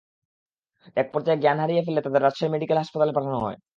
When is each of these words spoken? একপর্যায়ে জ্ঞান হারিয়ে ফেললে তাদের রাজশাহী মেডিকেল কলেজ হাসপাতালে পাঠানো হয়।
একপর্যায়ে 0.97 1.41
জ্ঞান 1.43 1.57
হারিয়ে 1.61 1.83
ফেললে 1.85 2.01
তাদের 2.03 2.23
রাজশাহী 2.23 2.49
মেডিকেল 2.51 2.75
কলেজ 2.75 2.83
হাসপাতালে 2.83 3.15
পাঠানো 3.17 3.37
হয়। 3.45 3.57